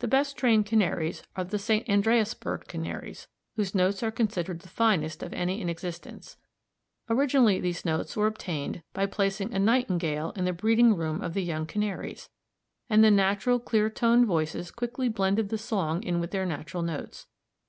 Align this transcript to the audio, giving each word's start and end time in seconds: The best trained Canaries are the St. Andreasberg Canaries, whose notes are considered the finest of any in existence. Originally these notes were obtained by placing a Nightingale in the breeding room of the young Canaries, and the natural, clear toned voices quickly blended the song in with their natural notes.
The 0.00 0.08
best 0.08 0.36
trained 0.36 0.66
Canaries 0.66 1.22
are 1.36 1.44
the 1.44 1.56
St. 1.56 1.86
Andreasberg 1.86 2.66
Canaries, 2.66 3.28
whose 3.54 3.76
notes 3.76 4.02
are 4.02 4.10
considered 4.10 4.58
the 4.62 4.68
finest 4.68 5.22
of 5.22 5.32
any 5.32 5.60
in 5.60 5.68
existence. 5.68 6.36
Originally 7.08 7.60
these 7.60 7.84
notes 7.84 8.16
were 8.16 8.26
obtained 8.26 8.82
by 8.92 9.06
placing 9.06 9.54
a 9.54 9.60
Nightingale 9.60 10.32
in 10.32 10.46
the 10.46 10.52
breeding 10.52 10.96
room 10.96 11.20
of 11.22 11.32
the 11.34 11.44
young 11.44 11.64
Canaries, 11.64 12.28
and 12.90 13.04
the 13.04 13.10
natural, 13.12 13.60
clear 13.60 13.88
toned 13.88 14.26
voices 14.26 14.72
quickly 14.72 15.08
blended 15.08 15.50
the 15.50 15.58
song 15.58 16.02
in 16.02 16.18
with 16.18 16.32
their 16.32 16.44
natural 16.44 16.82
notes. 16.82 17.28